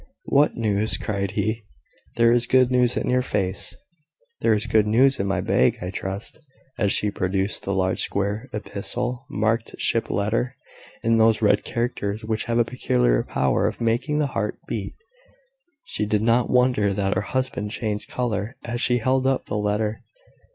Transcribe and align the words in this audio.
"What 0.25 0.57
news?" 0.57 0.97
cried 0.97 1.29
he. 1.37 1.65
"There 2.15 2.31
is 2.31 2.47
good 2.47 2.71
news 2.71 2.97
in 2.97 3.07
your 3.07 3.21
face." 3.21 3.75
"There 4.39 4.55
is 4.55 4.65
good 4.65 4.87
news 4.87 5.19
in 5.19 5.27
my 5.27 5.41
bag, 5.41 5.77
I 5.79 5.91
trust." 5.91 6.43
And 6.79 6.91
she 6.91 7.11
produced 7.11 7.61
the 7.61 7.73
large 7.75 8.01
square 8.01 8.49
epistle, 8.51 9.27
marked 9.29 9.75
"Ship 9.77 10.09
letter" 10.09 10.55
in 11.03 11.19
those 11.19 11.43
red 11.43 11.63
characters 11.63 12.25
which 12.25 12.45
have 12.45 12.57
a 12.57 12.65
peculiar 12.65 13.21
power 13.21 13.67
of 13.67 13.79
making 13.79 14.17
the 14.17 14.25
heart 14.33 14.57
beat. 14.67 14.95
She 15.85 16.07
did 16.07 16.23
not 16.23 16.49
wonder 16.49 16.93
that 16.95 17.13
her 17.13 17.21
husband 17.21 17.69
changed 17.69 18.09
colour 18.09 18.55
as 18.65 18.81
she 18.81 18.97
held 18.97 19.27
up 19.27 19.45
the 19.45 19.55
letter. 19.59 20.01